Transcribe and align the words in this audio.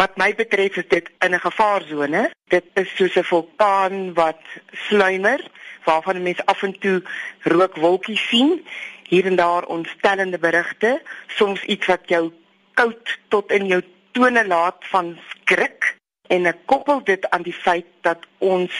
Wat 0.00 0.16
my 0.16 0.30
betref 0.32 0.78
is 0.80 0.88
dit 0.88 1.08
in 1.18 1.34
'n 1.34 1.40
gevaarsone. 1.40 2.30
Dit 2.48 2.64
is 2.74 2.90
soos 2.96 3.16
'n 3.16 3.30
vulkaan 3.32 4.14
wat 4.14 4.40
sluimer 4.88 5.40
waarvan 5.84 6.22
mense 6.22 6.46
af 6.46 6.62
en 6.62 6.78
toe 6.78 7.02
rookwolkies 7.40 8.28
sien. 8.28 8.66
Hier 9.08 9.26
en 9.26 9.36
daar 9.36 9.64
ontstellende 9.64 10.38
berigte, 10.38 11.02
soms 11.26 11.62
iets 11.64 11.86
wat 11.86 12.00
jou 12.04 12.32
koud 12.74 13.18
tot 13.28 13.52
in 13.52 13.66
jou 13.66 13.82
tone 14.12 14.46
laat 14.46 14.76
van 14.80 15.18
skrik 15.28 15.96
en 16.26 16.46
ek 16.46 16.58
koppel 16.64 17.04
dit 17.04 17.30
aan 17.30 17.42
die 17.42 17.58
feit 17.66 17.86
dat 18.00 18.26
ons 18.38 18.72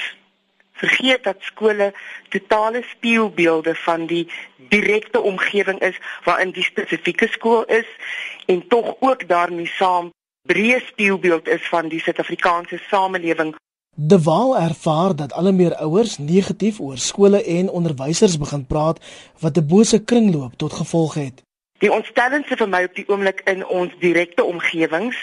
vergeet 0.72 1.24
dat 1.24 1.36
skole 1.40 1.92
totale 2.28 2.82
spieelbeelde 2.82 3.74
van 3.74 4.06
die 4.06 4.32
direkte 4.56 5.20
omgewing 5.20 5.80
is 5.80 5.98
waarin 6.24 6.50
die 6.50 6.64
spesifieke 6.64 7.28
skool 7.28 7.64
is 7.64 7.88
en 8.46 8.68
tog 8.68 8.96
ook 9.00 9.28
daarmee 9.28 9.66
saam 9.66 10.12
breë 10.48 10.80
spieelbeeld 10.86 11.48
is 11.48 11.68
van 11.68 11.88
die 11.88 12.00
Suid-Afrikaanse 12.00 12.78
samelewing. 12.88 13.54
De 13.96 14.22
Waal 14.22 14.56
ervaar 14.58 15.16
dat 15.16 15.32
al 15.32 15.52
meer 15.52 15.74
ouers 15.74 16.18
negatief 16.18 16.80
oor 16.80 16.98
skole 16.98 17.44
en 17.44 17.68
onderwysers 17.68 18.38
begin 18.38 18.66
praat 18.66 19.00
wat 19.40 19.56
'n 19.56 19.66
bose 19.66 20.04
kringloop 20.04 20.54
tot 20.56 20.72
gevolg 20.72 21.14
het. 21.14 21.42
Die 21.78 21.92
ontstellendste 21.92 22.56
vir 22.56 22.68
my 22.68 22.84
op 22.84 22.94
die 22.94 23.08
oomblik 23.08 23.40
in 23.44 23.66
ons 23.66 23.92
direkte 23.98 24.44
omgewings 24.44 25.16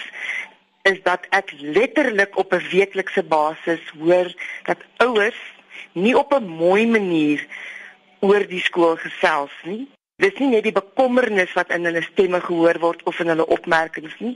is 0.82 1.02
dat 1.02 1.26
ek 1.30 1.52
letterlik 1.60 2.36
op 2.36 2.52
'n 2.52 2.68
weeklikse 2.70 3.22
basis 3.22 3.82
hoor 3.98 4.34
dat 4.64 4.78
ouers 4.96 5.40
nie 5.92 6.18
op 6.18 6.32
'n 6.32 6.46
mooi 6.46 6.86
manier 6.86 7.46
oor 8.20 8.46
die 8.46 8.60
skool 8.60 8.96
gesels 8.96 9.52
nie. 9.64 9.88
Dis 10.18 10.34
nie 10.42 10.48
net 10.50 10.64
die 10.66 10.74
bekommernis 10.74 11.52
wat 11.54 11.68
in 11.70 11.84
hulle 11.86 12.00
stemme 12.02 12.40
gehoor 12.42 12.80
word 12.82 13.02
of 13.06 13.20
in 13.22 13.30
hulle 13.30 13.44
opmerkings 13.54 14.16
nie. 14.18 14.34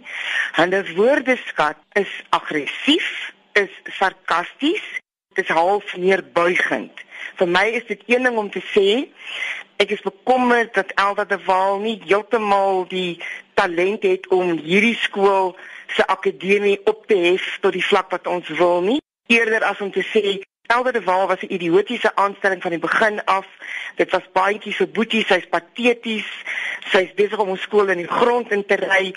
Hulle 0.55 0.83
woordeskat 0.95 1.81
is 1.99 2.13
aggressief, 2.31 3.09
is 3.59 3.73
sarkasties, 3.97 4.85
dit 5.35 5.43
is 5.43 5.51
half 5.51 5.97
neerbuigend. 5.99 7.03
Vir 7.41 7.51
my 7.51 7.65
is 7.81 7.89
dit 7.89 8.05
een 8.07 8.29
ding 8.29 8.39
om 8.39 8.51
te 8.55 8.63
sê 8.71 8.87
ek 9.83 9.97
is 9.97 10.07
bekommerd 10.07 10.71
dat 10.79 10.95
Elda 11.03 11.25
de 11.27 11.41
Waal 11.49 11.81
nie 11.83 11.97
heeltemal 12.05 12.85
die 12.87 13.19
talent 13.59 14.07
het 14.07 14.29
om 14.31 14.55
hierdie 14.63 14.95
skool 15.03 15.57
se 15.97 16.07
akademie 16.07 16.79
op 16.87 17.09
te 17.11 17.19
hef 17.27 17.57
tot 17.65 17.75
die 17.75 17.83
vlak 17.91 18.15
wat 18.15 18.31
ons 18.31 18.55
wil 18.63 18.87
nie. 18.87 19.01
Eerder 19.27 19.67
as 19.67 19.83
om 19.83 19.91
te 19.91 20.07
sê 20.15 20.39
Elda 20.73 20.91
de 20.91 21.03
Waal 21.03 21.27
was 21.27 21.43
'n 21.43 21.53
idiotiese 21.53 22.15
aanstelling 22.15 22.63
van 22.63 22.71
die 22.71 22.85
begin 22.89 23.25
af. 23.25 23.47
Dit 23.95 24.11
was 24.11 24.33
baantjie 24.33 24.75
vir 24.75 24.89
boetie, 24.89 25.25
sy's 25.25 25.47
pateties. 25.49 26.29
Sy's 26.93 27.15
besig 27.15 27.39
om 27.39 27.49
ons 27.49 27.61
skool 27.61 27.89
in 27.89 27.97
die 27.97 28.15
grond 28.21 28.51
in 28.51 28.65
te 28.67 28.75
ry. 28.75 29.15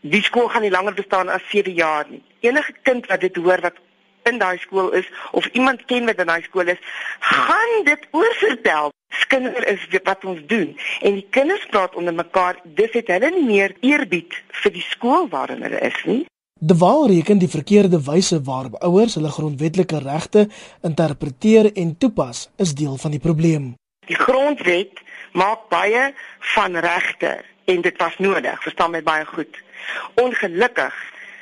Die 0.00 0.22
skool 0.22 0.48
gaan 0.48 0.62
nie 0.62 0.70
langer 0.70 0.94
bestaan 0.94 1.28
as 1.28 1.42
7 1.48 1.72
jaar 1.72 2.04
nie. 2.08 2.22
Enige 2.40 2.74
kind 2.82 3.06
wat 3.06 3.20
dit 3.20 3.36
hoor 3.36 3.60
wat 3.60 3.76
in 4.22 4.38
daai 4.38 4.58
skool 4.58 4.90
is 4.92 5.08
of 5.30 5.46
iemand 5.46 5.84
ken 5.84 6.06
wat 6.06 6.18
in 6.18 6.26
daai 6.26 6.42
skool 6.42 6.68
is, 6.68 6.78
gaan 7.20 7.84
dit 7.84 8.06
oorvertel. 8.10 8.92
Skinder 9.08 9.66
is 9.66 9.86
wat 10.02 10.24
ons 10.24 10.40
doen 10.46 10.78
en 11.00 11.14
die 11.14 11.26
kinders 11.30 11.66
praat 11.66 11.94
onder 11.94 12.14
mekaar, 12.14 12.56
dis 12.62 12.92
het 12.92 13.06
hulle 13.06 13.30
nie 13.30 13.46
meer 13.46 13.74
eerbied 13.80 14.42
vir 14.62 14.72
die 14.72 14.86
skool 14.90 15.28
waarin 15.28 15.62
hulle 15.62 15.80
is 15.80 16.04
nie. 16.04 16.24
De 16.66 16.76
Waal 16.76 17.06
reken 17.06 17.38
die 17.38 17.48
verkeerde 17.48 17.98
wyse 18.04 18.42
waarop 18.42 18.74
ouers 18.80 19.14
hulle 19.14 19.28
grondwetlike 19.28 19.98
regte 19.98 20.46
interpreteer 20.88 21.66
en 21.76 21.90
toepas 21.98 22.48
is 22.56 22.72
deel 22.74 22.96
van 22.96 23.10
die 23.10 23.20
probleem. 23.20 23.66
Die 24.08 24.16
grondwet 24.16 25.02
maak 25.32 25.66
baie 25.68 26.06
van 26.54 26.76
regte 26.86 27.34
en 27.64 27.84
dit 27.84 27.98
was 28.00 28.16
nodig, 28.18 28.62
verstaan 28.62 28.94
my 28.96 29.02
baie 29.02 29.26
goed. 29.34 29.60
Ongelukkig 30.22 30.96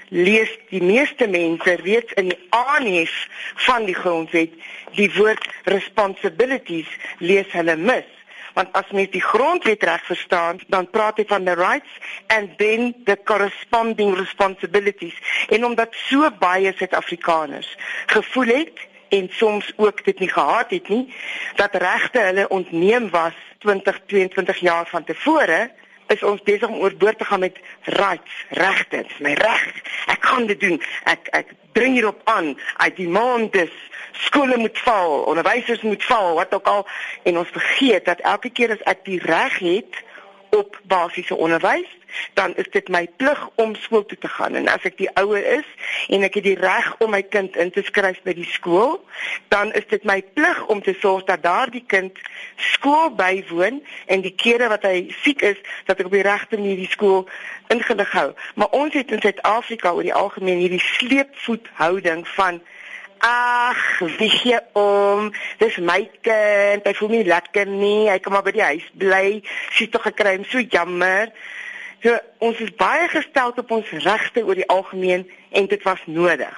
lees 0.08 0.58
die 0.72 0.82
meeste 0.82 1.28
mense 1.30 1.76
reeds 1.84 2.18
in 2.18 2.32
die 2.34 2.40
aanhef 2.50 3.14
van 3.68 3.86
die 3.86 3.98
grondwet 4.00 4.58
die 4.98 5.10
woord 5.14 5.46
responsibilities 5.70 6.90
lees 7.18 7.54
hulle 7.54 7.78
mis 7.78 8.10
want 8.54 8.72
as 8.72 8.90
mens 8.90 9.10
die 9.10 9.22
grondwet 9.22 9.82
reg 9.82 10.04
verstaan 10.04 10.60
dan 10.66 10.90
praat 10.90 11.20
hy 11.20 11.26
van 11.28 11.44
the 11.44 11.54
rights 11.58 11.98
and 12.26 12.56
then 12.58 12.94
the 13.04 13.18
corresponding 13.24 14.16
responsibilities. 14.16 15.16
En 15.48 15.64
omdat 15.64 15.94
so 16.08 16.30
baie 16.38 16.72
Suid-Afrikaners 16.76 17.76
gevoel 18.06 18.54
het 18.54 18.88
en 19.08 19.28
soms 19.30 19.72
ook 19.76 20.04
dit 20.04 20.18
nie 20.18 20.28
gehad 20.28 20.70
het 20.70 20.88
nie 20.88 21.14
dat 21.54 21.74
regte 21.74 22.20
hulle 22.20 22.48
ontneem 22.48 23.10
was 23.10 23.36
20 23.58 24.00
22 24.06 24.58
jaar 24.58 24.86
van 24.86 25.04
tevore 25.04 25.70
is 26.12 26.22
ons 26.26 26.42
besig 26.46 26.68
om 26.68 26.80
oorboord 26.82 27.18
te 27.18 27.24
gaan 27.24 27.40
met 27.40 27.58
rights, 27.98 28.44
regte, 28.58 29.04
my 29.24 29.32
reg. 29.40 29.64
Ek 30.12 30.20
kan 30.20 30.46
dit 30.46 30.60
doen. 30.60 30.78
Ek 31.10 31.30
ek 31.36 31.54
dring 31.76 31.96
hierop 31.96 32.20
aan. 32.30 32.52
I 32.84 32.92
demand 32.96 33.52
this. 33.56 33.72
Skole 34.26 34.56
moet 34.60 34.78
val, 34.84 35.22
onderwysers 35.32 35.82
moet 35.82 36.04
val, 36.04 36.34
wat 36.36 36.54
ook 36.54 36.66
al 36.68 36.86
en 37.28 37.38
ons 37.40 37.52
vergeet 37.52 38.04
dat 38.04 38.20
elke 38.20 38.50
keer 38.52 38.74
as 38.76 38.84
ek 38.92 39.06
die 39.08 39.20
reg 39.24 39.56
het 39.64 40.02
op 40.56 40.80
basiese 40.84 41.34
onderwys, 41.34 41.88
dan 42.34 42.56
is 42.56 42.68
dit 42.70 42.88
my 42.88 43.08
plig 43.16 43.48
om 43.54 43.74
skool 43.74 44.04
toe 44.04 44.18
te 44.18 44.28
gaan. 44.28 44.54
En 44.54 44.68
as 44.68 44.84
ek 44.84 44.98
die 44.98 45.08
ouer 45.16 45.44
is 45.58 45.68
en 46.12 46.24
ek 46.26 46.36
het 46.36 46.44
die 46.44 46.58
reg 46.60 46.90
om 47.00 47.14
my 47.14 47.22
kind 47.22 47.56
in 47.56 47.72
te 47.72 47.84
skryf 47.86 48.20
by 48.26 48.34
die 48.36 48.48
skool, 48.48 48.98
dan 49.48 49.72
is 49.78 49.86
dit 49.88 50.04
my 50.04 50.18
plig 50.36 50.60
om 50.72 50.82
te 50.84 50.92
sorg 51.00 51.24
dat 51.30 51.42
daardie 51.42 51.84
kind 51.86 52.20
skool 52.74 53.14
bywoon 53.16 53.80
en 54.12 54.24
die 54.24 54.34
kere 54.44 54.68
wat 54.72 54.84
hy 54.84 55.08
siek 55.22 55.40
is, 55.54 55.56
dat 55.88 56.00
ek 56.00 56.10
op 56.10 56.18
die 56.18 56.26
regte 56.26 56.60
manier 56.60 56.76
die 56.84 56.92
skool 56.92 57.24
ingelig 57.72 58.12
hou. 58.12 58.28
Maar 58.60 58.76
ons 58.76 58.92
het 58.94 59.10
in 59.10 59.24
Suid-Afrika 59.24 59.94
oor 59.96 60.04
die 60.04 60.16
algemeen 60.16 60.60
hierdie 60.60 60.84
sleepvoethouding 60.84 62.26
van 62.36 62.60
Ag, 63.24 63.98
wie 63.98 64.30
gee 64.30 64.58
om? 64.72 65.32
Dis 65.58 65.76
my 65.78 66.10
kind. 66.26 66.82
Hy 66.82 66.94
voel 66.98 67.12
nie 67.12 67.24
lekker 67.24 67.68
nie. 67.70 68.08
Hy 68.10 68.16
kom 68.18 68.34
maar 68.34 68.42
by 68.42 68.50
die 68.56 68.64
huis 68.64 68.88
bly. 68.98 69.38
Sy 69.76 69.86
tog 69.94 70.08
gekry, 70.08 70.40
so 70.50 70.58
jammer. 70.58 71.30
So 72.02 72.16
ons 72.42 72.58
is 72.64 72.72
baie 72.74 73.06
gestel 73.12 73.54
op 73.54 73.70
ons 73.70 73.92
regte 74.02 74.42
oor 74.42 74.58
die 74.58 74.66
algemeen 74.66 75.22
en 75.54 75.70
dit 75.70 75.86
was 75.86 76.02
nodig. 76.10 76.56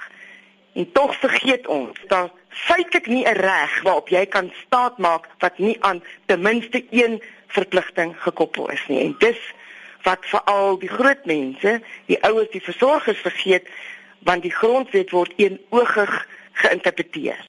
En 0.73 0.89
tog 0.97 1.13
vergeet 1.21 1.69
ons 1.69 2.01
dat 2.09 2.33
feitelik 2.49 3.13
nie 3.13 3.25
'n 3.29 3.37
reg 3.37 3.81
waarop 3.85 4.09
jy 4.09 4.25
kan 4.25 4.49
staatmaak 4.65 5.29
wat 5.39 5.57
nie 5.57 5.77
aan 5.79 6.01
ten 6.25 6.41
minste 6.41 6.81
een 6.89 7.21
verpligting 7.47 8.15
gekoppel 8.17 8.71
is 8.71 8.81
nie. 8.87 9.05
En 9.05 9.15
dis 9.19 9.41
wat 10.01 10.25
veral 10.25 10.79
die 10.79 10.89
groot 10.89 11.25
mense, 11.25 11.81
die 12.05 12.23
ouers, 12.23 12.49
die 12.49 12.61
versorgers 12.61 13.21
vergeet 13.21 13.69
want 14.25 14.41
die 14.41 14.51
grondwet 14.53 15.11
word 15.11 15.33
eenoogig 15.35 16.25
geïnterpreteer. 16.55 17.47